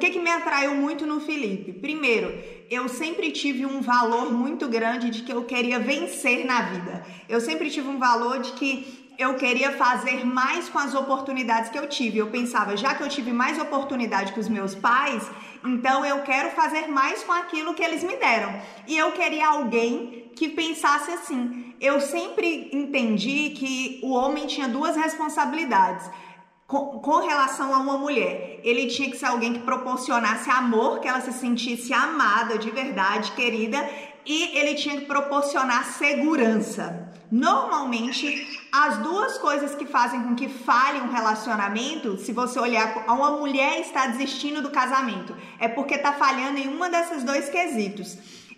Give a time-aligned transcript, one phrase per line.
[0.00, 1.72] que, que me atraiu muito no Felipe?
[1.72, 2.32] Primeiro,
[2.70, 7.06] eu sempre tive um valor muito grande de que eu queria vencer na vida.
[7.28, 11.78] Eu sempre tive um valor de que eu queria fazer mais com as oportunidades que
[11.78, 12.18] eu tive.
[12.18, 15.30] Eu pensava, já que eu tive mais oportunidade que os meus pais,
[15.62, 18.58] então eu quero fazer mais com aquilo que eles me deram.
[18.88, 21.74] E eu queria alguém que pensasse assim.
[21.78, 26.08] Eu sempre entendi que o homem tinha duas responsabilidades
[26.70, 28.60] com, com, relação a uma mulher.
[28.62, 33.32] Ele tinha que ser alguém que proporcionasse amor, que ela se sentisse amada de verdade,
[33.32, 33.90] querida,
[34.24, 37.10] e ele tinha que proporcionar segurança.
[37.28, 43.32] Normalmente, as duas coisas que fazem com que falhe um relacionamento, se você olhar uma
[43.32, 48.16] mulher está desistindo do casamento, é porque está falhando em uma desses dois quesitos.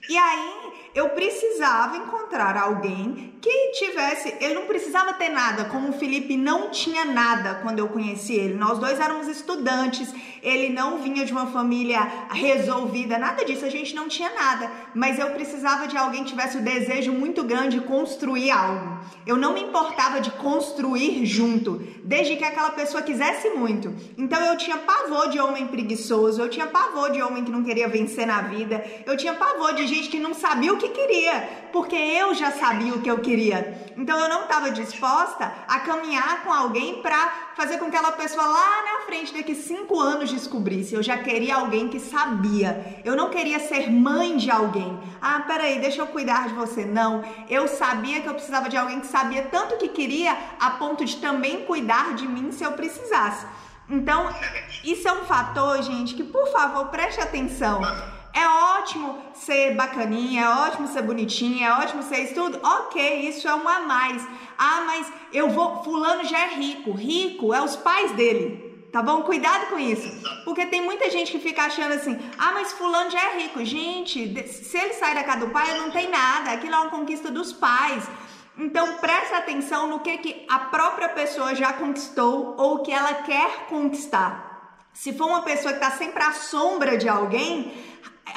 [0.08, 4.34] E aí, eu precisava encontrar alguém que tivesse.
[4.40, 8.54] Ele não precisava ter nada, como o Felipe não tinha nada quando eu conheci ele.
[8.54, 13.94] Nós dois éramos estudantes, ele não vinha de uma família resolvida, nada disso, a gente
[13.94, 14.70] não tinha nada.
[14.94, 18.98] Mas eu precisava de alguém que tivesse o desejo muito grande de construir algo.
[19.24, 23.94] Eu não me importava de construir junto, desde que aquela pessoa quisesse muito.
[24.18, 27.88] Então eu tinha pavor de homem preguiçoso, eu tinha pavor de homem que não queria
[27.88, 31.94] vencer na vida, eu tinha pavor de gente que não sabia o que queria, porque
[31.94, 33.92] eu já sabia o que eu queria.
[33.96, 38.46] Então eu não estava disposta a caminhar com alguém para fazer com que aquela pessoa
[38.46, 40.94] lá na frente, daqui cinco anos, descobrisse.
[40.94, 43.00] Eu já queria alguém que sabia.
[43.04, 44.98] Eu não queria ser mãe de alguém.
[45.20, 46.84] Ah, peraí, deixa eu cuidar de você.
[46.84, 47.22] Não.
[47.48, 51.16] Eu sabia que eu precisava de alguém que sabia tanto que queria, a ponto de
[51.16, 53.46] também cuidar de mim se eu precisasse.
[53.88, 54.30] Então,
[54.82, 57.82] isso é um fator, gente, que por favor preste atenção.
[58.34, 62.58] É ótimo ser bacaninha, é ótimo ser bonitinha, é ótimo ser isso tudo.
[62.62, 64.26] Ok, isso é um a mais.
[64.56, 65.82] Ah, mas eu vou.
[65.84, 66.92] Fulano já é rico.
[66.92, 68.72] Rico é os pais dele.
[68.90, 69.22] Tá bom?
[69.22, 70.22] Cuidado com isso.
[70.44, 73.64] Porque tem muita gente que fica achando assim: ah, mas Fulano já é rico.
[73.64, 76.52] Gente, se ele sai da casa do pai, não tem nada.
[76.52, 78.08] Aquilo é uma conquista dos pais.
[78.56, 83.66] Então preste atenção no que, que a própria pessoa já conquistou ou que ela quer
[83.68, 84.50] conquistar.
[84.92, 87.72] Se for uma pessoa que está sempre à sombra de alguém,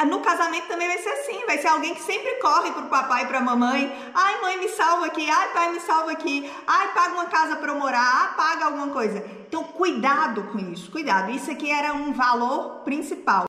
[0.07, 3.28] no casamento também vai ser assim, vai ser alguém que sempre corre pro papai e
[3.28, 4.12] pra mamãe.
[4.13, 5.29] Ai, mãe, me salva aqui.
[5.29, 6.51] Ai, pai, me salva aqui.
[6.68, 8.06] Ai, paga uma casa para eu morar.
[8.06, 9.23] Ah, paga alguma coisa.
[9.47, 11.31] Então, cuidado com isso, cuidado.
[11.31, 13.44] Isso aqui era um valor principal.